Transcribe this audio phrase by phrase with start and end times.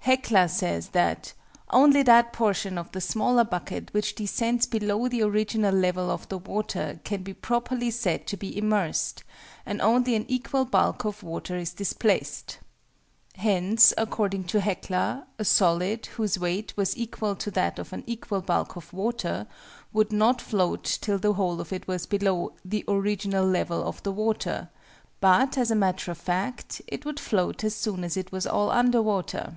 [0.00, 1.32] HECLA says that
[1.70, 6.38] "only that portion of the smaller bucket which descends below the original level of the
[6.38, 9.24] water can be properly said to be immersed,
[9.64, 12.58] and only an equal bulk of water is displaced."
[13.36, 18.40] Hence, according to HECLA, a solid, whose weight was equal to that of an equal
[18.40, 19.46] bulk of water,
[19.92, 24.12] would not float till the whole of it was below "the original level" of the
[24.12, 24.68] water:
[25.20, 28.70] but, as a matter of fact, it would float as soon as it was all
[28.70, 29.54] under water.